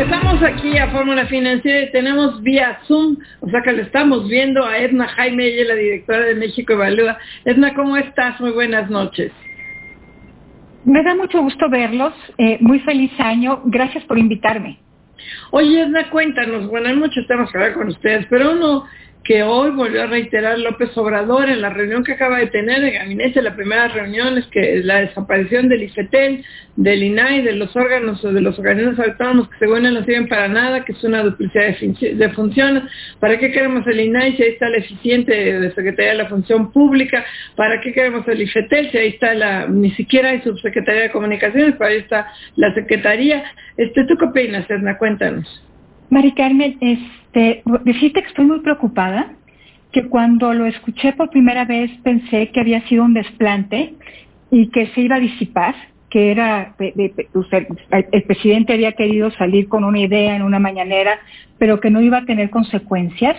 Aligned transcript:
Regresamos 0.00 0.42
aquí 0.42 0.78
a 0.78 0.88
Fórmula 0.88 1.26
Financiera 1.26 1.82
y 1.82 1.92
tenemos 1.92 2.42
vía 2.42 2.78
Zoom, 2.88 3.18
o 3.40 3.50
sea 3.50 3.60
que 3.60 3.70
le 3.70 3.82
estamos 3.82 4.26
viendo 4.30 4.64
a 4.64 4.78
Edna 4.78 5.06
Jaime, 5.08 5.44
ella 5.44 5.74
la 5.74 5.74
directora 5.74 6.20
de 6.20 6.36
México 6.36 6.72
Evalúa. 6.72 7.18
Edna, 7.44 7.74
¿cómo 7.74 7.98
estás? 7.98 8.40
Muy 8.40 8.52
buenas 8.52 8.88
noches. 8.88 9.30
Me 10.86 11.02
da 11.02 11.14
mucho 11.14 11.42
gusto 11.42 11.68
verlos, 11.68 12.14
eh, 12.38 12.56
muy 12.62 12.78
feliz 12.80 13.12
año, 13.18 13.60
gracias 13.66 14.02
por 14.04 14.18
invitarme. 14.18 14.78
Oye, 15.50 15.82
Edna, 15.82 16.08
cuéntanos, 16.08 16.66
bueno, 16.68 16.88
hay 16.88 16.96
muchos 16.96 17.26
temas 17.26 17.52
que 17.52 17.58
hablar 17.58 17.74
con 17.74 17.88
ustedes, 17.88 18.24
pero 18.30 18.52
uno 18.52 18.86
que 19.24 19.42
hoy 19.42 19.70
volvió 19.70 20.02
a 20.02 20.06
reiterar 20.06 20.58
López 20.58 20.96
Obrador 20.96 21.50
en 21.50 21.60
la 21.60 21.70
reunión 21.70 22.02
que 22.04 22.12
acaba 22.12 22.38
de 22.38 22.46
tener 22.46 22.82
el 22.82 22.92
gabinete, 22.92 23.42
la 23.42 23.54
primera 23.54 23.88
reunión 23.88 24.38
es 24.38 24.46
que 24.46 24.80
la 24.82 25.00
desaparición 25.00 25.68
del 25.68 25.82
IFETEL, 25.82 26.44
del 26.76 27.02
INAI, 27.02 27.42
de 27.42 27.52
los 27.52 27.76
órganos 27.76 28.24
o 28.24 28.32
de 28.32 28.40
los 28.40 28.58
organismos 28.58 28.98
autónomos 28.98 29.50
que 29.50 29.58
según 29.58 29.84
él 29.84 29.94
no 29.94 30.04
sirven 30.04 30.28
para 30.28 30.48
nada, 30.48 30.84
que 30.84 30.92
es 30.92 31.04
una 31.04 31.22
duplicidad 31.22 31.76
de, 31.78 32.28
funciones. 32.30 32.84
¿Para 33.18 33.38
qué 33.38 33.52
queremos 33.52 33.86
el 33.86 34.00
INAI 34.00 34.36
si 34.36 34.42
ahí 34.42 34.50
está 34.50 34.68
el 34.68 34.76
eficiente 34.76 35.32
de 35.32 35.74
Secretaría 35.74 36.12
de 36.12 36.18
la 36.18 36.28
Función 36.28 36.72
Pública? 36.72 37.24
¿Para 37.56 37.80
qué 37.80 37.92
queremos 37.92 38.26
el 38.26 38.40
IFETEL 38.40 38.90
si 38.90 38.98
ahí 38.98 39.08
está 39.08 39.34
la, 39.34 39.66
ni 39.66 39.90
siquiera 39.92 40.30
hay 40.30 40.40
subsecretaría 40.40 41.02
de 41.02 41.10
Comunicaciones, 41.10 41.76
para 41.76 41.90
ahí 41.90 41.98
está 41.98 42.32
la 42.56 42.72
Secretaría? 42.74 43.44
Este, 43.76 44.04
¿Tú 44.04 44.16
qué 44.16 44.24
opinas, 44.24 44.68
Edna? 44.70 44.96
Cuéntanos. 44.96 45.62
Mari 46.08 46.32
Carmen, 46.32 46.76
este, 47.32 47.62
decirte 47.84 48.22
que 48.22 48.28
estoy 48.28 48.44
muy 48.44 48.60
preocupada, 48.60 49.32
que 49.92 50.08
cuando 50.08 50.52
lo 50.52 50.66
escuché 50.66 51.12
por 51.12 51.30
primera 51.30 51.64
vez 51.64 51.90
pensé 52.02 52.48
que 52.48 52.60
había 52.60 52.86
sido 52.88 53.04
un 53.04 53.14
desplante 53.14 53.94
y 54.50 54.68
que 54.68 54.88
se 54.88 55.00
iba 55.00 55.16
a 55.16 55.20
disipar, 55.20 55.74
que 56.08 56.32
era, 56.32 56.74
el 56.78 58.22
presidente 58.24 58.72
había 58.72 58.92
querido 58.92 59.30
salir 59.32 59.68
con 59.68 59.84
una 59.84 60.00
idea 60.00 60.34
en 60.34 60.42
una 60.42 60.58
mañanera, 60.58 61.20
pero 61.58 61.78
que 61.78 61.90
no 61.90 62.00
iba 62.00 62.18
a 62.18 62.24
tener 62.24 62.50
consecuencias. 62.50 63.36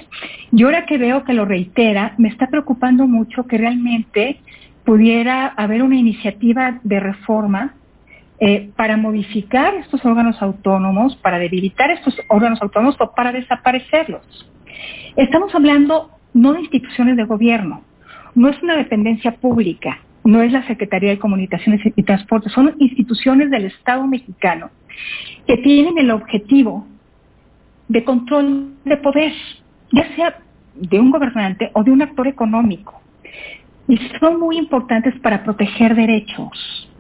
Y 0.54 0.64
ahora 0.64 0.86
que 0.86 0.98
veo 0.98 1.26
que 1.26 1.34
lo 1.34 1.44
reitera, 1.44 2.14
me 2.18 2.30
está 2.30 2.48
preocupando 2.48 3.08
mucho 3.08 3.46
que 3.46 3.58
realmente 3.58 4.40
pudiera 4.86 5.48
haber 5.48 5.84
una 5.84 5.98
iniciativa 5.98 6.80
de 6.84 7.00
reforma 7.02 7.74
eh, 8.44 8.72
para 8.76 8.98
modificar 8.98 9.76
estos 9.76 10.04
órganos 10.04 10.42
autónomos, 10.42 11.16
para 11.18 11.38
debilitar 11.38 11.92
estos 11.92 12.16
órganos 12.28 12.60
autónomos 12.60 12.96
o 13.00 13.14
para 13.14 13.32
desaparecerlos. 13.32 14.24
Estamos 15.16 15.54
hablando 15.54 16.10
no 16.34 16.54
de 16.54 16.62
instituciones 16.62 17.18
de 17.18 17.26
gobierno, 17.26 17.84
no 18.34 18.50
es 18.50 18.60
una 18.64 18.76
dependencia 18.76 19.36
pública, 19.36 20.00
no 20.24 20.42
es 20.42 20.52
la 20.52 20.66
Secretaría 20.66 21.12
de 21.12 21.20
Comunicaciones 21.20 21.82
y 21.96 22.02
Transportes, 22.02 22.52
son 22.52 22.74
instituciones 22.80 23.52
del 23.52 23.66
Estado 23.66 24.08
mexicano 24.08 24.72
que 25.46 25.58
tienen 25.58 26.00
el 26.00 26.10
objetivo 26.10 26.88
de 27.90 28.04
control 28.04 28.74
de 28.86 28.98
poder, 28.98 29.34
ya 29.92 30.16
sea 30.16 30.40
de 30.74 31.00
un 31.00 31.12
gobernante 31.12 31.70
o 31.74 31.84
de 31.84 31.92
un 31.92 32.02
actor 32.02 32.28
económico. 32.28 33.00
Y 33.88 34.00
son 34.20 34.40
muy 34.40 34.58
importantes 34.58 35.14
para 35.20 35.44
proteger 35.44 35.94
derechos. 35.94 36.91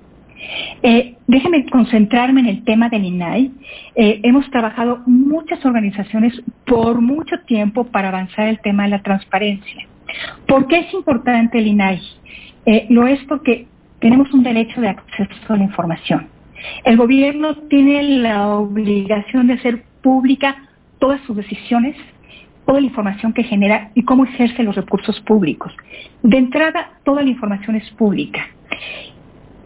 Eh, 0.84 1.16
déjeme 1.28 1.66
concentrarme 1.66 2.42
en 2.42 2.48
el 2.48 2.64
tema 2.64 2.90
del 2.90 3.06
INAI. 3.06 3.52
Eh, 3.96 4.20
hemos 4.24 4.50
trabajado 4.50 5.02
muchas 5.06 5.64
organizaciones 5.66 6.34
por 6.66 7.02
mucho 7.02 7.40
tiempo 7.46 7.86
para 7.86 8.10
avanzar 8.10 8.48
el 8.48 8.60
tema 8.60 8.84
de 8.84 8.90
la 8.90 9.02
transparencia. 9.02 9.88
¿Por 10.48 10.68
qué 10.68 10.80
es 10.80 10.94
importante 10.94 11.60
el 11.60 11.68
INAI? 11.68 12.02
Eh, 12.66 12.86
lo 12.90 13.08
es 13.08 13.20
porque 13.26 13.68
tenemos 14.00 14.34
un 14.34 14.44
derecho 14.44 14.82
de 14.82 14.90
acceso 14.90 15.54
a 15.54 15.58
la 15.58 15.64
información. 15.64 16.28
El 16.84 16.98
gobierno 16.98 17.56
tiene 17.70 18.04
la 18.04 18.50
obligación 18.50 19.48
de 19.48 19.54
hacer 19.54 19.84
pública 20.02 20.56
todas 21.00 21.22
sus 21.22 21.36
decisiones, 21.36 21.96
toda 22.66 22.80
la 22.80 22.88
información 22.88 23.34
que 23.34 23.44
genera 23.44 23.92
y 23.96 24.04
cómo 24.04 24.26
ejerce 24.26 24.64
los 24.64 24.76
recursos 24.76 25.20
públicos. 25.22 25.74
De 26.22 26.38
entrada, 26.38 26.92
toda 27.04 27.24
la 27.24 27.30
información 27.30 27.76
es 27.76 27.90
pública. 27.92 28.48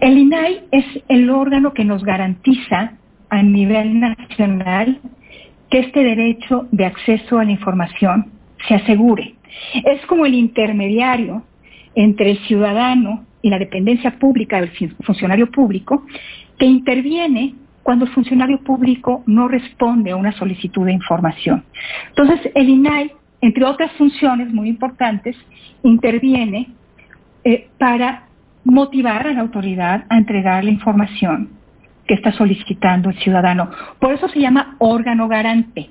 El 0.05 0.19
INAI 0.19 0.65
es 0.69 0.85
el 1.07 1.31
órgano 1.31 1.73
que 1.73 1.83
nos 1.83 2.03
garantiza 2.03 2.93
a 3.31 3.41
nivel 3.41 3.99
nacional 3.99 4.99
que 5.71 5.79
este 5.79 6.03
derecho 6.03 6.67
de 6.71 6.85
acceso 6.85 7.39
a 7.39 7.43
la 7.43 7.49
información 7.49 8.27
se 8.67 8.75
asegure. 8.75 9.33
Es 9.73 10.05
como 10.05 10.27
el 10.27 10.35
intermediario 10.35 11.41
entre 11.95 12.29
el 12.29 12.37
ciudadano 12.45 13.25
y 13.41 13.49
la 13.49 13.57
dependencia 13.57 14.19
pública 14.19 14.61
del 14.61 14.69
funcionario 15.03 15.49
público 15.49 16.05
que 16.59 16.67
interviene 16.67 17.55
cuando 17.81 18.05
el 18.05 18.11
funcionario 18.11 18.59
público 18.59 19.23
no 19.25 19.47
responde 19.47 20.11
a 20.11 20.17
una 20.17 20.33
solicitud 20.33 20.85
de 20.85 20.93
información. 20.93 21.63
Entonces, 22.09 22.51
el 22.53 22.69
INAI, 22.69 23.11
entre 23.41 23.65
otras 23.65 23.91
funciones 23.93 24.53
muy 24.53 24.69
importantes, 24.69 25.35
interviene 25.81 26.67
eh, 27.43 27.69
para 27.79 28.24
motivar 28.65 29.27
a 29.27 29.33
la 29.33 29.41
autoridad 29.41 30.05
a 30.09 30.17
entregar 30.17 30.63
la 30.63 30.71
información 30.71 31.49
que 32.07 32.15
está 32.15 32.31
solicitando 32.33 33.09
el 33.09 33.17
ciudadano. 33.19 33.69
Por 33.99 34.13
eso 34.13 34.27
se 34.29 34.39
llama 34.39 34.75
órgano 34.79 35.27
garante, 35.27 35.89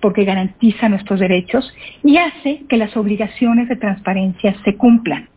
porque 0.00 0.24
garantiza 0.24 0.88
nuestros 0.88 1.20
derechos 1.20 1.72
y 2.02 2.16
hace 2.16 2.64
que 2.68 2.76
las 2.76 2.96
obligaciones 2.96 3.68
de 3.68 3.76
transparencia 3.76 4.54
se 4.64 4.76
cumplan. 4.76 5.28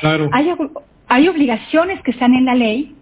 Claro. 0.00 0.30
Hay, 1.08 1.28
obligaciones 1.28 2.00
que 2.02 2.12
están 2.12 2.34
en 2.34 2.44
la 2.44 2.54
ley 2.54 2.94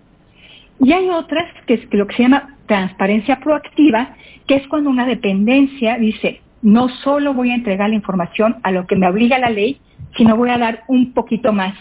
y 0.81 0.93
hay 0.93 1.09
otras 1.11 1.45
que 1.67 1.75
es 1.75 1.81
lo 1.93 2.07
que 2.07 2.17
se 2.17 2.23
llama 2.23 2.57
transparencia 2.67 3.41
proactiva, 3.41 4.15
que 4.47 4.57
es 4.57 4.67
cuando 4.69 4.91
una 4.91 5.07
dependencia 5.07 5.97
dice, 5.99 6.41
no 6.63 6.89
solo 6.89 7.35
voy 7.35 7.51
a 7.51 7.55
entregar 7.55 7.89
la 7.89 7.95
información 7.95 8.57
a 8.63 8.71
lo 8.71 8.87
que 8.87 8.97
me 8.97 9.09
obliga 9.09 9.39
la 9.39 9.51
ley, 9.51 9.81
sino 10.17 10.37
voy 10.37 10.51
a 10.51 10.59
dar 10.59 10.85
un 10.89 11.13
poquito 11.13 11.53
más 11.53 11.75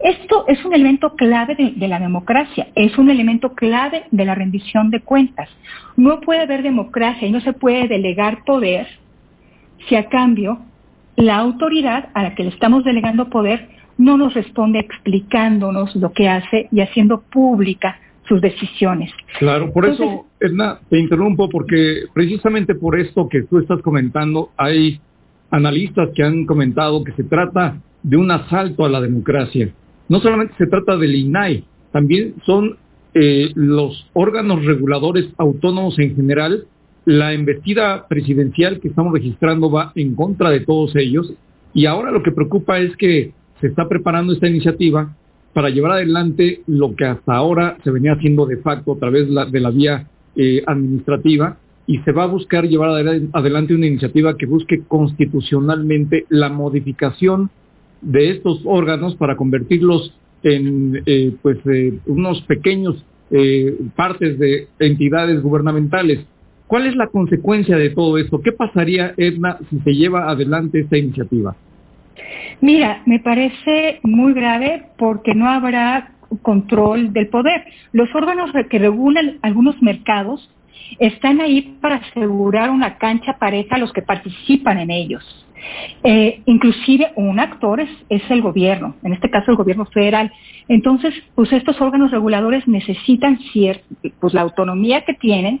esto 0.00 0.44
es 0.46 0.64
un 0.64 0.74
elemento 0.74 1.14
clave 1.16 1.56
de, 1.56 1.88
la 1.88 1.98
democracia, 1.98 2.68
es 2.74 2.96
un 2.98 3.10
elemento 3.10 3.54
clave 3.54 4.04
de 4.10 4.24
la 4.24 4.34
rendición 4.34 4.90
de 4.90 5.00
cuentas. 5.00 5.48
No 5.96 6.20
puede 6.20 6.42
haber 6.42 6.62
democracia 6.62 7.26
y 7.26 7.32
no 7.32 7.40
se 7.40 7.52
puede 7.52 7.88
delegar 7.88 8.44
poder 8.44 8.86
si 9.88 9.96
a 9.96 10.08
cambio 10.08 10.58
la 11.16 11.36
autoridad 11.38 12.10
a 12.14 12.22
la 12.22 12.34
que 12.34 12.44
le 12.44 12.50
estamos 12.50 12.84
delegando 12.84 13.28
poder 13.28 13.68
no 13.96 14.16
nos 14.16 14.34
responde 14.34 14.78
explicándonos 14.78 15.96
lo 15.96 16.12
que 16.12 16.28
hace 16.28 16.68
y 16.70 16.80
haciendo 16.80 17.22
pública 17.22 17.98
sus 18.28 18.40
decisiones. 18.40 19.10
Claro, 19.38 19.72
por 19.72 19.86
eso, 19.86 20.26
Edna, 20.38 20.78
te 20.88 20.98
interrumpo 20.98 21.48
porque 21.48 22.04
precisamente 22.14 22.74
por 22.74 23.00
esto 23.00 23.28
que 23.28 23.42
tú 23.42 23.58
estás 23.58 23.80
comentando, 23.82 24.50
hay 24.56 25.00
analistas 25.50 26.10
que 26.14 26.22
han 26.22 26.44
comentado 26.44 27.02
que 27.02 27.12
se 27.12 27.24
trata 27.24 27.80
de 28.02 28.16
un 28.16 28.30
asalto 28.30 28.84
a 28.84 28.88
la 28.88 29.00
democracia 29.00 29.72
no 30.08 30.20
solamente 30.20 30.54
se 30.58 30.66
trata 30.66 30.96
del 30.96 31.14
INAI, 31.14 31.64
también 31.92 32.34
son 32.44 32.76
eh, 33.14 33.50
los 33.54 34.06
órganos 34.12 34.64
reguladores 34.64 35.26
autónomos 35.38 35.98
en 35.98 36.14
general. 36.14 36.64
La 37.04 37.32
embestida 37.32 38.06
presidencial 38.06 38.80
que 38.80 38.88
estamos 38.88 39.12
registrando 39.12 39.70
va 39.70 39.92
en 39.94 40.14
contra 40.14 40.50
de 40.50 40.60
todos 40.60 40.94
ellos 40.96 41.32
y 41.72 41.86
ahora 41.86 42.10
lo 42.10 42.22
que 42.22 42.32
preocupa 42.32 42.78
es 42.78 42.94
que 42.96 43.32
se 43.60 43.66
está 43.66 43.88
preparando 43.88 44.32
esta 44.32 44.48
iniciativa 44.48 45.14
para 45.52 45.70
llevar 45.70 45.92
adelante 45.92 46.60
lo 46.66 46.94
que 46.94 47.06
hasta 47.06 47.34
ahora 47.34 47.78
se 47.82 47.90
venía 47.90 48.12
haciendo 48.12 48.46
de 48.46 48.58
facto 48.58 48.92
a 48.92 48.98
través 48.98 49.26
de 49.28 49.60
la 49.60 49.70
vía 49.70 50.06
eh, 50.36 50.62
administrativa 50.66 51.56
y 51.86 51.98
se 52.00 52.12
va 52.12 52.24
a 52.24 52.26
buscar 52.26 52.68
llevar 52.68 52.90
adelante 53.32 53.74
una 53.74 53.86
iniciativa 53.86 54.36
que 54.36 54.46
busque 54.46 54.82
constitucionalmente 54.86 56.26
la 56.28 56.50
modificación 56.50 57.50
de 58.00 58.30
estos 58.30 58.60
órganos 58.64 59.16
para 59.16 59.36
convertirlos 59.36 60.14
en 60.42 61.02
eh, 61.06 61.34
pues 61.42 61.58
eh, 61.66 61.98
unos 62.06 62.40
pequeños 62.42 63.04
eh, 63.30 63.76
partes 63.96 64.38
de 64.38 64.68
entidades 64.78 65.42
gubernamentales. 65.42 66.24
¿Cuál 66.66 66.86
es 66.86 66.96
la 66.96 67.08
consecuencia 67.08 67.76
de 67.76 67.90
todo 67.90 68.18
esto? 68.18 68.40
¿Qué 68.40 68.52
pasaría, 68.52 69.14
Edna, 69.16 69.58
si 69.70 69.78
se 69.80 69.92
lleva 69.92 70.30
adelante 70.30 70.80
esta 70.80 70.98
iniciativa? 70.98 71.56
Mira, 72.60 73.02
me 73.06 73.20
parece 73.20 74.00
muy 74.02 74.34
grave 74.34 74.84
porque 74.98 75.34
no 75.34 75.48
habrá 75.48 76.12
control 76.42 77.12
del 77.12 77.28
poder. 77.28 77.64
Los 77.92 78.14
órganos 78.14 78.50
que 78.68 78.78
regulan 78.78 79.38
algunos 79.42 79.80
mercados 79.82 80.50
están 80.98 81.40
ahí 81.40 81.76
para 81.80 81.96
asegurar 81.96 82.70
una 82.70 82.98
cancha 82.98 83.38
pareja 83.38 83.76
a 83.76 83.78
los 83.78 83.92
que 83.92 84.02
participan 84.02 84.78
en 84.78 84.90
ellos. 84.90 85.46
Eh, 86.04 86.42
inclusive 86.46 87.12
un 87.16 87.40
actor 87.40 87.80
es, 87.80 87.90
el 88.30 88.42
gobierno, 88.42 88.94
en 89.02 89.12
este 89.12 89.30
caso 89.30 89.50
el 89.50 89.56
gobierno 89.56 89.84
federal. 89.86 90.32
Entonces, 90.68 91.14
pues 91.34 91.52
estos 91.52 91.80
órganos 91.80 92.10
reguladores 92.10 92.66
necesitan 92.68 93.38
pues 94.20 94.34
la 94.34 94.42
autonomía 94.42 95.04
que 95.04 95.14
tienen 95.14 95.60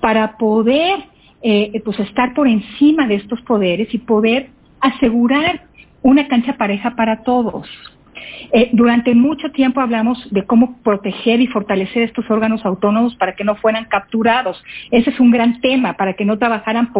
para 0.00 0.36
poder 0.36 1.04
eh, 1.42 1.80
pues 1.84 1.98
estar 2.00 2.34
por 2.34 2.48
encima 2.48 3.06
de 3.06 3.16
estos 3.16 3.40
poderes 3.42 3.92
y 3.94 3.98
poder 3.98 4.50
asegurar 4.80 5.66
una 6.02 6.26
cancha 6.28 6.56
pareja 6.56 6.96
para 6.96 7.22
todos. 7.22 7.68
Eh, 8.52 8.70
durante 8.72 9.14
mucho 9.14 9.50
tiempo 9.50 9.80
hablamos 9.80 10.28
de 10.30 10.44
cómo 10.44 10.78
proteger 10.82 11.40
y 11.40 11.46
fortalecer 11.46 12.02
estos 12.02 12.30
órganos 12.30 12.64
autónomos 12.64 13.16
para 13.16 13.34
que 13.34 13.44
no 13.44 13.56
fueran 13.56 13.86
capturados. 13.86 14.62
Ese 14.90 15.10
es 15.10 15.20
un 15.20 15.30
gran 15.30 15.60
tema, 15.60 15.94
para 15.94 16.14
que 16.14 16.24
no 16.24 16.38
trabajaran 16.38 16.90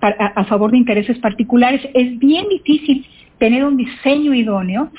a, 0.00 0.44
favor 0.44 0.70
de 0.70 0.78
intereses 0.78 1.18
particulares. 1.18 1.80
Es 1.94 2.18
bien 2.18 2.48
difícil 2.48 3.06
tener 3.38 3.64
un 3.64 3.76
diseño 3.76 4.34
idóneo, 4.34 4.90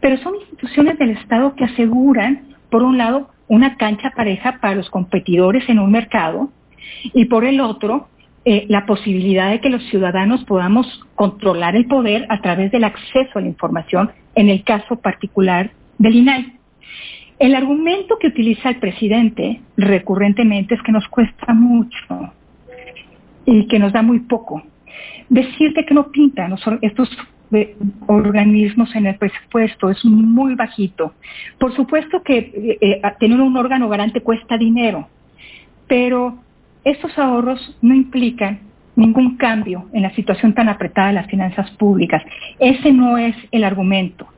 pero 0.00 0.16
son 0.18 0.34
instituciones 0.36 0.98
del 0.98 1.10
Estado 1.10 1.54
que 1.54 1.64
aseguran, 1.64 2.42
por 2.70 2.82
un 2.82 2.98
lado, 2.98 3.30
una 3.46 3.76
cancha 3.76 4.12
pareja 4.16 4.58
para 4.60 4.74
los 4.74 4.90
competidores 4.90 5.68
en 5.68 5.78
un 5.78 5.92
mercado 5.92 6.50
y 7.12 7.26
por 7.26 7.44
el 7.44 7.60
otro, 7.60 8.08
eh, 8.46 8.66
la 8.68 8.84
posibilidad 8.84 9.50
de 9.50 9.60
que 9.60 9.70
los 9.70 9.82
ciudadanos 9.84 10.44
podamos 10.44 10.86
controlar 11.14 11.76
el 11.76 11.86
poder 11.86 12.26
a 12.28 12.40
través 12.42 12.70
del 12.72 12.84
acceso 12.84 13.38
a 13.38 13.40
la 13.40 13.48
información, 13.48 14.10
en 14.34 14.50
el 14.50 14.64
caso 14.64 14.96
particular 14.96 15.70
del 15.98 16.16
INAI. 16.16 16.52
El 17.38 17.54
argumento 17.54 18.18
que 18.20 18.28
utiliza 18.28 18.68
el 18.68 18.76
presidente 18.76 19.60
recurrentemente 19.76 20.74
es 20.74 20.82
que 20.82 20.92
nos 20.92 21.08
cuesta 21.08 21.54
mucho 21.54 22.32
y 23.46 23.66
que 23.66 23.78
nos 23.78 23.92
da 23.92 24.02
muy 24.02 24.20
poco. 24.20 24.62
Decirte 25.28 25.84
que 25.84 25.94
no 25.94 26.10
pintan 26.10 26.54
estos 26.82 27.10
organismos 28.06 28.94
en 28.94 29.06
el 29.06 29.16
presupuesto 29.16 29.90
es 29.90 30.04
muy 30.04 30.54
bajito. 30.54 31.14
Por 31.58 31.74
supuesto 31.74 32.22
que 32.22 32.38
eh, 32.38 32.78
eh, 32.80 33.02
tener 33.18 33.40
un 33.40 33.56
órgano 33.56 33.88
garante 33.88 34.20
cuesta 34.20 34.58
dinero, 34.58 35.08
pero 35.86 36.43
estos 36.84 37.18
ahorros 37.18 37.76
no 37.82 37.94
implican 37.94 38.60
ningún 38.96 39.36
cambio 39.36 39.86
en 39.92 40.02
la 40.02 40.14
situación 40.14 40.54
tan 40.54 40.68
apretada 40.68 41.08
de 41.08 41.14
las 41.14 41.26
finanzas 41.26 41.70
públicas. 41.72 42.22
Ese 42.58 42.92
no 42.92 43.18
es 43.18 43.34
el 43.50 43.64
argumento. 43.64 44.28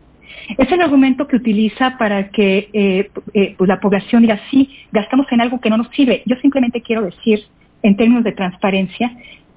Es 0.57 0.71
el 0.71 0.81
argumento 0.81 1.27
que 1.27 1.37
utiliza 1.37 1.99
para 1.99 2.29
que 2.31 2.71
eh, 2.73 3.11
eh, 3.35 3.55
pues 3.59 3.69
la 3.69 3.81
población 3.81 4.23
diga, 4.23 4.41
sí, 4.51 4.71
gastamos 4.93 5.27
en 5.33 5.41
algo 5.41 5.61
que 5.61 5.71
no 5.71 5.77
nos 5.77 5.89
sirve. 5.89 6.23
Yo 6.27 6.37
simplemente 6.37 6.83
quiero 6.83 7.03
decir, 7.03 7.41
en 7.83 7.97
términos 7.97 8.25
de 8.25 8.33
transparencia, 8.33 9.13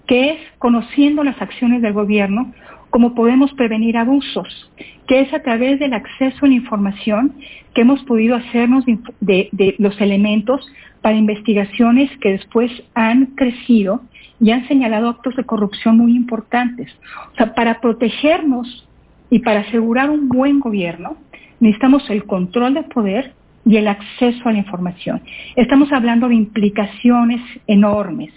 que 0.07 0.31
es 0.31 0.37
conociendo 0.57 1.23
las 1.23 1.39
acciones 1.41 1.81
del 1.81 1.93
gobierno 1.93 2.51
cómo 2.89 3.13
podemos 3.15 3.53
prevenir 3.53 3.97
abusos, 3.97 4.71
que 5.07 5.21
es 5.21 5.33
a 5.33 5.41
través 5.41 5.79
del 5.79 5.93
acceso 5.93 6.45
a 6.45 6.47
la 6.47 6.55
información 6.55 7.33
que 7.73 7.81
hemos 7.81 8.03
podido 8.03 8.35
hacernos 8.35 8.85
de 9.19 9.75
los 9.77 9.99
elementos 10.01 10.71
para 11.01 11.15
investigaciones 11.15 12.09
que 12.19 12.31
después 12.31 12.71
han 12.93 13.27
crecido 13.35 14.01
y 14.39 14.51
han 14.51 14.67
señalado 14.67 15.09
actos 15.09 15.35
de 15.35 15.45
corrupción 15.45 15.97
muy 15.97 16.15
importantes. 16.15 16.91
O 17.33 17.35
sea, 17.35 17.53
para 17.53 17.81
protegernos 17.81 18.87
y 19.29 19.39
para 19.39 19.61
asegurar 19.61 20.09
un 20.09 20.29
buen 20.29 20.59
gobierno, 20.59 21.17
necesitamos 21.59 22.09
el 22.09 22.25
control 22.25 22.73
del 22.73 22.85
poder 22.85 23.33
y 23.65 23.77
el 23.77 23.87
acceso 23.87 24.47
a 24.47 24.51
la 24.51 24.59
información. 24.59 25.21
Estamos 25.55 25.91
hablando 25.91 26.27
de 26.27 26.35
implicaciones 26.35 27.41
enormes. 27.67 28.31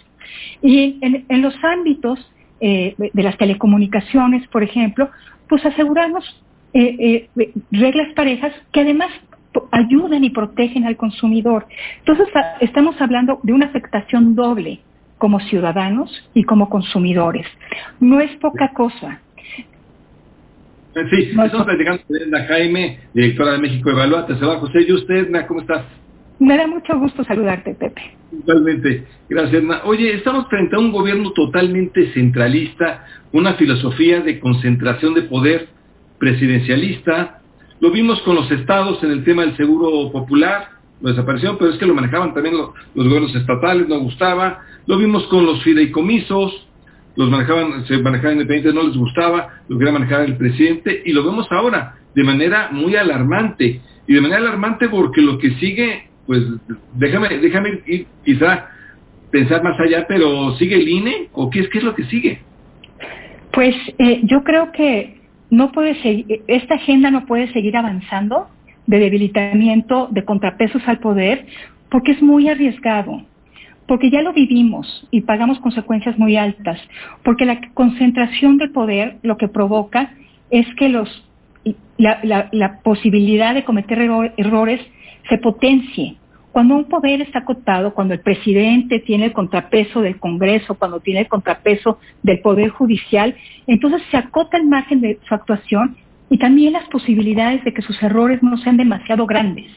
Y 0.60 0.98
en, 1.00 1.42
los 1.42 1.54
ámbitos 1.62 2.18
eh, 2.64 2.94
de 2.96 3.22
las 3.24 3.36
telecomunicaciones, 3.38 4.46
por 4.46 4.62
ejemplo, 4.62 5.10
pues 5.48 5.66
asegurarnos 5.66 6.24
eh, 6.72 7.28
eh, 7.36 7.52
reglas 7.72 8.14
parejas 8.14 8.52
que 8.72 8.82
además 8.82 9.10
ayudan 9.72 10.22
y 10.22 10.30
protegen 10.30 10.84
al 10.84 10.96
consumidor. 10.96 11.66
Entonces 11.98 12.28
estamos 12.60 13.00
hablando 13.00 13.40
de 13.42 13.52
una 13.52 13.66
afectación 13.66 14.36
doble 14.36 14.78
como 15.18 15.40
ciudadanos 15.40 16.10
y 16.34 16.44
como 16.44 16.70
consumidores. 16.70 17.48
No 17.98 18.20
es 18.20 18.30
poca 18.36 18.72
cosa. 18.72 19.20
Sí, 21.10 21.30
estamos 21.36 21.64
platicando 21.64 22.00
con 22.06 22.46
Jaime, 22.46 23.00
directora 23.12 23.54
de 23.54 23.58
México 23.58 23.90
Evalúa. 23.90 24.24
Se 24.28 24.46
va 24.46 24.60
José. 24.60 24.84
¿Y 24.86 24.92
usted, 24.92 25.32
cómo 25.48 25.62
estás? 25.62 25.82
Me 26.42 26.56
da 26.56 26.66
mucho 26.66 26.98
gusto 26.98 27.22
saludarte, 27.22 27.74
Pepe. 27.74 28.02
Totalmente. 28.30 29.06
Gracias, 29.28 29.62
Na. 29.62 29.82
Oye, 29.84 30.14
estamos 30.14 30.48
frente 30.48 30.74
a 30.74 30.80
un 30.80 30.90
gobierno 30.90 31.30
totalmente 31.32 32.12
centralista, 32.12 33.06
una 33.30 33.54
filosofía 33.54 34.20
de 34.20 34.40
concentración 34.40 35.14
de 35.14 35.22
poder 35.22 35.68
presidencialista, 36.18 37.42
lo 37.82 37.90
vimos 37.90 38.20
con 38.22 38.36
los 38.36 38.48
estados 38.50 39.02
en 39.02 39.10
el 39.10 39.24
tema 39.24 39.42
del 39.42 39.56
seguro 39.56 40.12
popular, 40.12 40.68
lo 41.00 41.10
desapareció, 41.10 41.58
pero 41.58 41.72
es 41.72 41.78
que 41.78 41.86
lo 41.86 41.94
manejaban 41.94 42.32
también 42.32 42.56
los, 42.56 42.70
gobiernos 42.94 43.34
estatales, 43.34 43.88
no 43.88 43.98
gustaba. 43.98 44.60
Lo 44.86 44.98
vimos 44.98 45.24
con 45.24 45.44
los 45.44 45.62
fideicomisos, 45.64 46.68
los 47.16 47.28
manejaban, 47.28 47.84
se 47.86 47.98
manejaban 47.98 48.34
independientes, 48.34 48.74
no 48.74 48.84
les 48.88 48.96
gustaba, 48.96 49.48
lo 49.68 49.78
quería 49.78 49.92
manejar 49.92 50.22
el 50.22 50.36
presidente, 50.36 51.02
y 51.04 51.12
lo 51.12 51.24
vemos 51.24 51.46
ahora 51.50 51.96
de 52.14 52.22
manera 52.22 52.68
muy 52.70 52.94
alarmante. 52.94 53.80
Y 54.06 54.14
de 54.14 54.20
manera 54.20 54.40
alarmante 54.40 54.88
porque 54.88 55.20
lo 55.20 55.38
que 55.38 55.54
sigue, 55.54 56.08
pues 56.26 56.42
déjame, 56.94 57.28
déjame 57.38 57.80
ir 57.86 58.06
quizá 58.24 58.68
pensar 59.30 59.62
más 59.62 59.78
allá, 59.80 60.06
pero 60.06 60.54
¿sigue 60.56 60.76
el 60.76 60.88
INE 60.88 61.28
o 61.32 61.50
qué 61.50 61.60
es, 61.60 61.68
qué 61.70 61.78
es 61.78 61.84
lo 61.84 61.94
que 61.94 62.04
sigue? 62.04 62.40
Pues 63.52 63.74
eh, 63.98 64.20
yo 64.24 64.44
creo 64.44 64.72
que 64.72 65.20
no 65.50 65.72
puede 65.72 66.00
seguir, 66.02 66.42
esta 66.46 66.74
agenda 66.74 67.10
no 67.10 67.26
puede 67.26 67.52
seguir 67.52 67.76
avanzando 67.76 68.48
de 68.86 68.98
debilitamiento, 68.98 70.08
de 70.10 70.24
contrapesos 70.24 70.82
al 70.86 70.98
poder, 70.98 71.46
porque 71.90 72.12
es 72.12 72.22
muy 72.22 72.48
arriesgado, 72.48 73.22
porque 73.86 74.10
ya 74.10 74.22
lo 74.22 74.32
vivimos 74.32 75.06
y 75.10 75.22
pagamos 75.22 75.58
consecuencias 75.60 76.18
muy 76.18 76.36
altas, 76.36 76.80
porque 77.22 77.44
la 77.44 77.60
concentración 77.74 78.58
del 78.58 78.70
poder 78.70 79.16
lo 79.22 79.36
que 79.36 79.48
provoca 79.48 80.14
es 80.50 80.66
que 80.76 80.88
los, 80.88 81.08
la, 81.98 82.48
la 82.50 82.80
posibilidad 82.80 83.54
de 83.54 83.64
cometer 83.64 83.98
errores 84.36 84.80
se 85.32 85.38
potencie 85.38 86.16
cuando 86.52 86.76
un 86.76 86.84
poder 86.84 87.22
está 87.22 87.38
acotado, 87.38 87.94
cuando 87.94 88.12
el 88.12 88.20
presidente 88.20 89.00
tiene 89.00 89.24
el 89.24 89.32
contrapeso 89.32 90.02
del 90.02 90.18
Congreso, 90.18 90.74
cuando 90.74 91.00
tiene 91.00 91.20
el 91.20 91.28
contrapeso 91.28 91.98
del 92.22 92.40
Poder 92.40 92.68
Judicial, 92.68 93.34
entonces 93.66 94.02
se 94.10 94.18
acota 94.18 94.58
el 94.58 94.66
margen 94.66 95.00
de 95.00 95.18
su 95.26 95.34
actuación 95.34 95.96
y 96.28 96.36
también 96.36 96.74
las 96.74 96.86
posibilidades 96.88 97.64
de 97.64 97.72
que 97.72 97.80
sus 97.80 98.02
errores 98.02 98.42
no 98.42 98.58
sean 98.58 98.76
demasiado 98.76 99.24
grandes. 99.24 99.70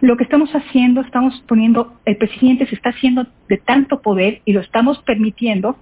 Lo 0.00 0.16
que 0.16 0.24
estamos 0.24 0.50
haciendo, 0.52 1.02
estamos 1.02 1.38
poniendo, 1.46 2.00
el 2.06 2.16
presidente 2.16 2.66
se 2.66 2.76
está 2.76 2.88
haciendo 2.88 3.26
de 3.50 3.58
tanto 3.58 4.00
poder 4.00 4.40
y 4.46 4.54
lo 4.54 4.62
estamos 4.62 4.98
permitiendo 5.02 5.76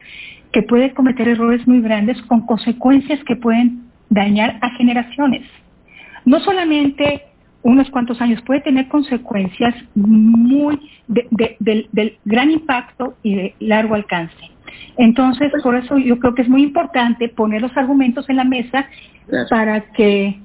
que 0.51 0.63
puede 0.63 0.93
cometer 0.93 1.29
errores 1.29 1.65
muy 1.69 1.81
grandes 1.81 2.21
con 2.23 2.45
consecuencias 2.45 3.23
que 3.23 3.37
pueden 3.37 3.85
dañar 4.11 4.59
a 4.61 4.71
generaciones. 4.71 5.47
No 6.25 6.41
solamente 6.41 7.28
unos 7.69 7.91
cuantos 7.91 8.21
años, 8.21 8.43
puede 8.43 8.61
tener 8.61 8.89
consecuencias 8.89 9.75
muy 9.95 10.81
del 11.07 12.19
gran 12.25 12.51
impacto 12.51 13.15
y 13.23 13.35
de 13.35 13.55
largo 13.61 13.95
alcance. 13.95 14.37
Entonces, 14.97 15.51
por 15.63 15.77
eso 15.77 15.99
yo 15.99 16.19
creo 16.19 16.35
que 16.35 16.43
es 16.43 16.49
muy 16.49 16.63
importante 16.63 17.29
poner 17.29 17.63
los 17.63 17.77
argumentos 17.77 18.29
en 18.29 18.37
la 18.37 18.45
mesa 18.45 18.87
para 19.49 19.81
que 19.93 20.39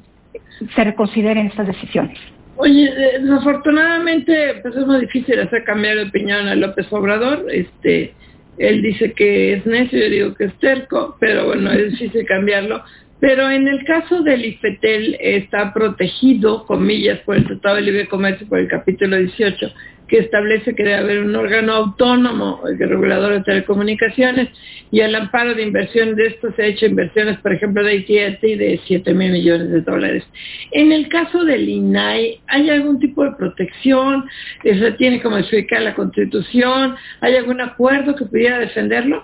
se 0.75 0.83
reconsideren 0.83 1.47
estas 1.47 1.67
decisiones. 1.67 2.17
Oye, 2.55 2.91
desafortunadamente 3.19 4.59
pues 4.61 4.75
es 4.75 4.85
muy 4.85 5.01
difícil 5.01 5.39
hacer 5.39 5.63
cambiar 5.63 5.97
de 5.97 6.03
opinión 6.03 6.47
a 6.47 6.55
López 6.55 6.85
Obrador. 6.91 7.45
Este, 7.51 8.13
él 8.57 8.81
dice 8.81 9.13
que 9.13 9.53
es 9.53 9.65
necio, 9.65 9.99
yo 9.99 10.09
digo 10.09 10.33
que 10.35 10.45
es 10.45 10.59
terco, 10.59 11.17
pero 11.19 11.47
bueno, 11.47 11.71
es 11.71 11.91
difícil 11.91 12.25
cambiarlo. 12.25 12.83
Pero 13.23 13.49
en 13.49 13.69
el 13.69 13.85
caso 13.85 14.21
del 14.21 14.43
IFETEL 14.43 15.15
está 15.17 15.73
protegido, 15.73 16.65
comillas, 16.65 17.19
por 17.19 17.37
el 17.37 17.45
Tratado 17.45 17.77
de 17.77 17.83
Libre 17.83 18.09
Comercio, 18.09 18.45
por 18.49 18.59
el 18.59 18.67
capítulo 18.67 19.15
18, 19.15 19.71
que 20.09 20.17
establece 20.17 20.75
que 20.75 20.83
debe 20.83 20.97
haber 20.97 21.19
un 21.23 21.33
órgano 21.33 21.71
autónomo, 21.71 22.59
el 22.67 22.77
regulador 22.77 23.31
de 23.31 23.43
telecomunicaciones, 23.43 24.49
y 24.91 24.99
al 24.99 25.15
amparo 25.15 25.55
de 25.55 25.63
inversión 25.63 26.17
de 26.17 26.25
esto 26.27 26.51
se 26.53 26.63
ha 26.63 26.65
hecho 26.65 26.85
inversiones, 26.85 27.37
por 27.37 27.53
ejemplo, 27.53 27.81
de 27.81 27.93
AT&T 27.93 28.57
de 28.57 28.81
7 28.85 29.13
mil 29.13 29.31
millones 29.31 29.69
de 29.69 29.79
dólares. 29.79 30.25
En 30.71 30.91
el 30.91 31.07
caso 31.07 31.45
del 31.45 31.69
INAI, 31.69 32.41
¿hay 32.47 32.69
algún 32.71 32.99
tipo 32.99 33.23
de 33.23 33.31
protección? 33.37 34.25
¿Se 34.63 34.91
tiene 34.97 35.21
como 35.21 35.37
explicar 35.37 35.81
la 35.81 35.95
Constitución? 35.95 36.97
¿Hay 37.21 37.37
algún 37.37 37.61
acuerdo 37.61 38.17
que 38.17 38.25
pudiera 38.25 38.59
defenderlo? 38.59 39.23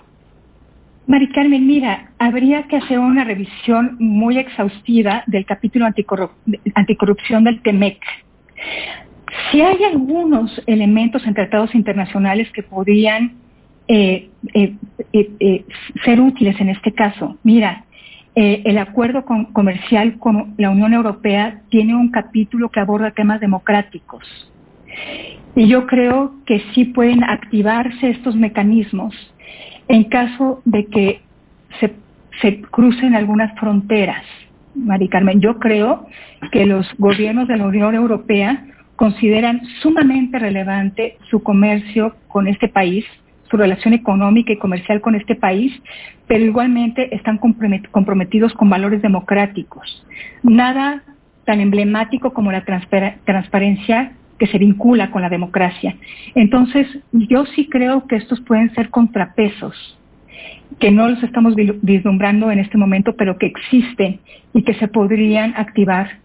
Mari 1.06 1.28
Carmen, 1.30 1.66
mira, 1.66 2.10
habría 2.18 2.64
que 2.64 2.76
hacer 2.76 2.98
una 2.98 3.24
revisión 3.24 3.96
muy 3.98 4.38
exhaustiva 4.38 5.24
del 5.26 5.44
capítulo 5.44 5.86
anticorrupción 6.74 7.44
del 7.44 7.62
TEMEC. 7.62 7.98
Si 9.50 9.60
hay 9.60 9.82
algunos 9.84 10.62
elementos 10.66 11.26
en 11.26 11.34
tratados 11.34 11.74
internacionales 11.74 12.48
que 12.52 12.62
podrían 12.62 13.38
eh, 13.88 14.30
eh, 14.54 14.76
eh, 15.12 15.64
ser 16.04 16.20
útiles 16.20 16.60
en 16.60 16.68
este 16.68 16.92
caso, 16.92 17.38
mira, 17.42 17.84
el 18.36 18.78
acuerdo 18.78 19.24
comercial 19.52 20.16
con 20.18 20.54
la 20.56 20.70
Unión 20.70 20.94
Europea 20.94 21.62
tiene 21.68 21.94
un 21.96 22.10
capítulo 22.10 22.70
que 22.70 22.80
aborda 22.80 23.10
temas 23.10 23.40
democráticos. 23.40 24.22
Y 25.56 25.66
yo 25.66 25.86
creo 25.86 26.36
que 26.46 26.62
sí 26.72 26.86
pueden 26.86 27.24
activarse 27.24 28.10
estos 28.10 28.36
mecanismos 28.36 29.14
en 29.90 30.04
caso 30.04 30.62
de 30.64 30.86
que 30.86 31.20
se, 32.40 32.60
crucen 32.70 33.14
algunas 33.16 33.58
fronteras. 33.58 34.24
Mari 34.76 35.08
Carmen. 35.08 35.40
Yo 35.40 35.58
creo 35.58 36.06
que 36.52 36.64
los 36.64 36.86
gobiernos 36.96 37.48
de 37.48 37.56
la 37.56 37.66
Unión 37.66 37.94
Europea 37.96 38.64
consideran 38.94 39.60
sumamente 39.82 40.38
relevante 40.38 41.18
su 41.28 41.42
comercio 41.42 42.14
con 42.28 42.46
este 42.46 42.68
país, 42.68 43.04
su 43.50 43.56
relación 43.56 43.92
económica 43.92 44.52
y 44.52 44.58
comercial 44.58 45.00
con 45.00 45.16
este 45.16 45.34
país, 45.34 45.72
pero 46.28 46.44
igualmente 46.44 47.14
están 47.14 47.38
comprometidos 47.38 48.54
con 48.54 48.70
valores 48.70 49.02
democráticos. 49.02 50.06
Nada 50.44 51.02
tan 51.44 51.60
emblemático 51.60 52.32
como 52.32 52.52
la 52.52 52.64
transparencia 52.64 54.12
que 54.40 54.46
se 54.46 54.58
vincula 54.58 55.10
con 55.10 55.20
la 55.20 55.28
democracia. 55.28 55.94
Entonces, 56.34 56.86
yo 57.12 57.44
sí 57.54 57.68
creo 57.68 58.06
que 58.06 58.16
estos 58.16 58.40
pueden 58.40 58.74
ser 58.74 58.88
contrapesos, 58.88 59.74
que 60.78 60.90
no 60.90 61.08
los 61.08 61.22
estamos 61.22 61.54
vislumbrando 61.54 62.50
en 62.50 62.58
este 62.58 62.78
momento, 62.78 63.14
pero 63.16 63.36
que 63.36 63.46
existen 63.46 64.18
y 64.54 64.62
que 64.62 64.72
se 64.74 64.88
podrían 64.88 65.52
activar 65.56 66.20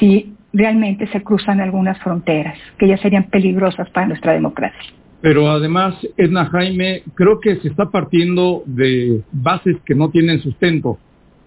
si 0.00 0.32
realmente 0.54 1.06
se 1.08 1.22
cruzan 1.22 1.60
algunas 1.60 1.98
fronteras, 2.00 2.56
que 2.78 2.88
ya 2.88 2.96
serían 2.96 3.24
peligrosas 3.24 3.90
para 3.90 4.06
nuestra 4.06 4.32
democracia. 4.32 4.90
Pero 5.20 5.50
además, 5.50 5.94
Edna 6.16 6.46
Jaime, 6.46 7.02
creo 7.14 7.38
que 7.38 7.56
se 7.56 7.68
está 7.68 7.90
partiendo 7.90 8.62
de 8.64 9.20
bases 9.30 9.76
que 9.84 9.94
no 9.94 10.08
tienen 10.08 10.40
sustento. 10.40 10.98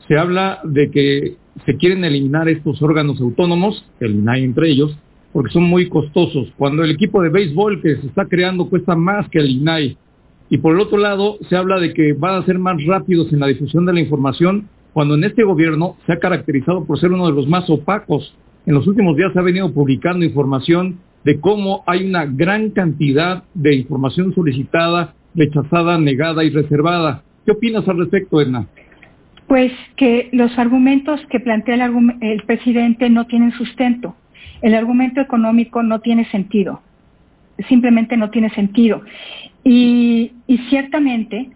Se 0.07 0.19
habla 0.19 0.59
de 0.63 0.91
que 0.91 1.35
se 1.65 1.75
quieren 1.77 2.03
eliminar 2.03 2.47
estos 2.47 2.79
órganos 2.83 3.19
autónomos, 3.19 3.83
el 3.99 4.15
INAI 4.15 4.43
entre 4.43 4.69
ellos, 4.69 4.95
porque 5.35 5.51
son 5.51 5.63
muy 5.63 5.89
costosos. 5.89 6.47
Cuando 6.57 6.85
el 6.85 6.91
equipo 6.91 7.21
de 7.21 7.27
béisbol 7.27 7.81
que 7.81 7.97
se 7.97 8.07
está 8.07 8.23
creando 8.23 8.69
cuesta 8.69 8.95
más 8.95 9.27
que 9.27 9.39
el 9.39 9.49
INAI. 9.49 9.97
Y 10.49 10.59
por 10.59 10.73
el 10.73 10.79
otro 10.79 10.97
lado, 10.97 11.37
se 11.49 11.57
habla 11.57 11.77
de 11.77 11.93
que 11.93 12.13
van 12.13 12.41
a 12.41 12.45
ser 12.45 12.57
más 12.57 12.81
rápidos 12.85 13.33
en 13.33 13.41
la 13.41 13.47
difusión 13.47 13.85
de 13.85 13.91
la 13.91 13.99
información, 13.99 14.69
cuando 14.93 15.15
en 15.15 15.25
este 15.25 15.43
gobierno 15.43 15.97
se 16.05 16.13
ha 16.13 16.19
caracterizado 16.19 16.85
por 16.85 17.01
ser 17.01 17.11
uno 17.11 17.25
de 17.25 17.33
los 17.33 17.49
más 17.49 17.69
opacos. 17.69 18.33
En 18.65 18.75
los 18.75 18.87
últimos 18.87 19.17
días 19.17 19.33
se 19.33 19.39
ha 19.39 19.41
venido 19.41 19.73
publicando 19.73 20.23
información 20.23 20.99
de 21.25 21.37
cómo 21.41 21.83
hay 21.85 22.07
una 22.07 22.25
gran 22.25 22.69
cantidad 22.69 23.43
de 23.53 23.75
información 23.75 24.33
solicitada, 24.33 25.15
rechazada, 25.35 25.99
negada 25.99 26.45
y 26.45 26.49
reservada. 26.49 27.23
¿Qué 27.45 27.51
opinas 27.51 27.85
al 27.89 27.97
respecto, 27.97 28.39
Edna? 28.39 28.67
Pues 29.49 29.73
que 29.97 30.29
los 30.31 30.57
argumentos 30.57 31.19
que 31.29 31.41
plantea 31.41 31.91
el, 32.21 32.43
presidente 32.43 33.09
no 33.09 33.27
tienen 33.27 33.51
sustento. 33.51 34.15
El 34.61 34.75
argumento 34.75 35.21
económico 35.21 35.83
no 35.83 35.99
tiene 35.99 36.25
sentido. 36.31 36.81
Simplemente 37.69 38.17
no 38.17 38.29
tiene 38.29 38.49
sentido. 38.51 39.01
Y, 39.63 40.31
ciertamente, 40.69 41.49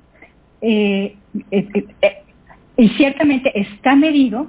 eh, 0.62 1.16
eh, 1.52 1.68
eh, 2.02 2.24
y 2.78 2.90
ciertamente 2.90 3.52
está 3.60 3.96
medido 3.96 4.48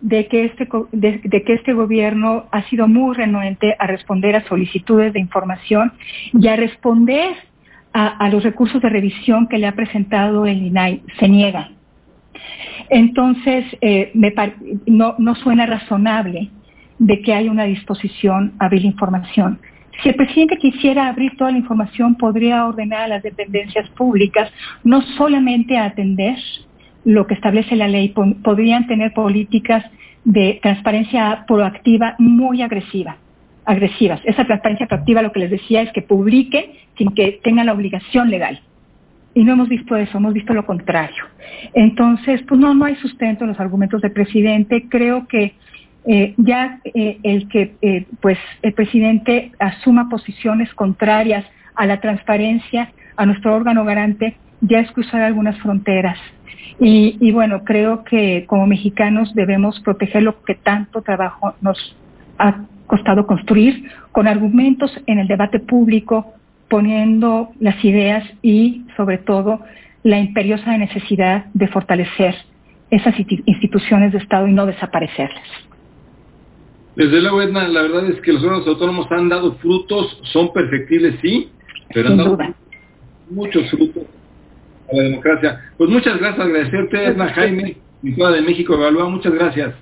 de 0.00 0.26
que, 0.28 0.44
este, 0.44 0.68
de, 0.92 1.42
que 1.42 1.54
este 1.54 1.72
gobierno 1.72 2.46
ha 2.50 2.62
sido 2.68 2.86
muy 2.86 3.16
renuente 3.16 3.74
a 3.78 3.86
responder 3.86 4.36
a 4.36 4.46
solicitudes 4.46 5.12
de 5.12 5.20
información 5.20 5.92
y 6.32 6.46
a 6.48 6.56
responder 6.56 7.34
a, 7.92 8.28
los 8.28 8.44
recursos 8.44 8.80
de 8.80 8.88
revisión 8.88 9.48
que 9.48 9.58
le 9.58 9.66
ha 9.66 9.72
presentado 9.72 10.46
el 10.46 10.62
INAI. 10.62 11.02
Se 11.18 11.28
niega. 11.28 11.70
Entonces, 12.90 13.64
eh, 13.80 14.12
no, 14.86 15.34
suena 15.36 15.66
razonable 15.66 16.50
de 16.98 17.20
que 17.22 17.34
haya 17.34 17.50
una 17.50 17.64
disposición 17.64 18.54
a 18.58 18.66
abrir 18.66 18.84
información. 18.84 19.58
Si 20.02 20.08
el 20.08 20.14
presidente 20.14 20.58
quisiera 20.58 21.08
abrir 21.08 21.36
toda 21.36 21.50
la 21.50 21.58
información, 21.58 22.14
podría 22.14 22.66
ordenar 22.66 23.02
a 23.02 23.08
las 23.08 23.22
dependencias 23.22 23.88
públicas 23.90 24.50
no 24.84 25.02
solamente 25.16 25.76
a 25.76 25.86
atender 25.86 26.38
lo 27.04 27.26
que 27.26 27.34
establece 27.34 27.74
la 27.74 27.88
ley, 27.88 28.14
podrían 28.42 28.86
tener 28.86 29.12
políticas 29.12 29.84
de 30.24 30.60
transparencia 30.62 31.44
proactiva 31.48 32.14
muy 32.18 32.62
agresiva, 32.62 33.16
agresivas. 33.64 34.20
Esa 34.24 34.44
transparencia 34.44 34.86
proactiva 34.86 35.22
lo 35.22 35.32
que 35.32 35.40
les 35.40 35.50
decía 35.50 35.82
es 35.82 35.92
que 35.92 36.02
publiquen 36.02 36.66
sin 36.96 37.14
que 37.14 37.40
tengan 37.42 37.66
la 37.66 37.72
obligación 37.72 38.30
legal. 38.30 38.60
Y 39.34 39.44
no 39.44 39.52
hemos 39.52 39.68
visto 39.68 39.96
eso, 39.96 40.18
hemos 40.18 40.34
visto 40.34 40.52
lo 40.52 40.66
contrario. 40.66 41.24
Entonces, 41.72 42.42
pues 42.42 42.60
no, 42.60 42.74
no 42.74 42.84
hay 42.84 42.96
sustento 42.96 43.44
en 43.44 43.50
los 43.50 43.60
argumentos 43.60 44.00
del 44.02 44.12
presidente. 44.12 44.86
Creo 44.88 45.26
que 45.28 45.54
eh, 46.10 46.32
ya 46.38 46.80
eh, 46.84 47.18
el 47.22 47.48
que 47.48 47.74
eh, 47.82 48.06
pues 48.22 48.38
el 48.62 48.72
presidente 48.72 49.52
asuma 49.58 50.08
posiciones 50.08 50.72
contrarias 50.72 51.44
a 51.74 51.84
la 51.84 52.00
transparencia, 52.00 52.90
a 53.18 53.26
nuestro 53.26 53.54
órgano 53.54 53.84
garante, 53.84 54.38
ya 54.62 54.80
es 54.80 54.90
cruzar 54.92 55.20
algunas 55.20 55.58
fronteras. 55.58 56.18
Y, 56.80 57.18
y, 57.20 57.30
bueno, 57.30 57.62
creo 57.62 58.04
que 58.04 58.46
como 58.46 58.66
mexicanos 58.66 59.34
debemos 59.34 59.80
proteger 59.80 60.22
lo 60.22 60.42
que 60.44 60.54
tanto 60.54 61.02
trabajo 61.02 61.54
nos 61.60 61.94
ha 62.38 62.62
costado 62.86 63.26
construir 63.26 63.90
con 64.10 64.26
argumentos 64.26 64.90
en 65.06 65.18
el 65.18 65.28
debate 65.28 65.60
público, 65.60 66.32
poniendo 66.70 67.50
las 67.60 67.84
ideas 67.84 68.24
y, 68.40 68.86
sobre 68.96 69.18
todo, 69.18 69.60
la 70.04 70.18
imperiosa 70.18 70.74
necesidad 70.78 71.44
de 71.52 71.68
fortalecer 71.68 72.34
esas 72.90 73.14
instituciones 73.18 74.12
de 74.12 74.18
Estado 74.18 74.46
y 74.46 74.52
no 74.52 74.64
desaparecerlas. 74.64 75.68
Desde 76.98 77.20
luego, 77.20 77.40
Edna, 77.40 77.68
la 77.68 77.82
verdad 77.82 78.10
es 78.10 78.20
que 78.22 78.32
los 78.32 78.42
órganos 78.42 78.66
autónomos 78.66 79.06
han 79.12 79.28
dado 79.28 79.54
frutos, 79.58 80.20
son 80.32 80.52
perfectibles, 80.52 81.14
sí, 81.22 81.48
pero 81.94 82.08
han 82.08 82.16
dado 82.16 82.36
muchos 83.30 83.70
frutos 83.70 84.02
a 84.90 84.96
la 84.96 85.02
democracia. 85.04 85.60
Pues 85.76 85.88
muchas 85.88 86.18
gracias, 86.18 86.44
agradecerte, 86.44 87.04
Edna 87.04 87.28
Jaime, 87.28 87.76
Ciudad 88.02 88.32
de 88.32 88.42
México 88.42 88.74
Evalúa, 88.74 89.08
muchas 89.08 89.32
gracias. 89.32 89.76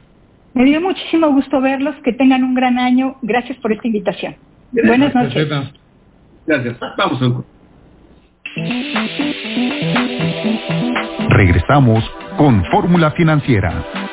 Me 0.52 0.66
dio 0.66 0.78
muchísimo 0.78 1.32
gusto 1.32 1.58
verlos, 1.62 1.94
que 2.04 2.12
tengan 2.12 2.44
un 2.44 2.54
gran 2.54 2.78
año, 2.78 3.16
gracias 3.22 3.56
por 3.60 3.72
esta 3.72 3.86
invitación. 3.86 4.36
Buenas 4.72 5.14
noches. 5.14 5.48
Gracias. 6.46 6.76
Vamos 6.98 7.22
a 7.22 7.44
Regresamos 11.30 12.04
con 12.36 12.62
Fórmula 12.66 13.10
Financiera. 13.12 14.05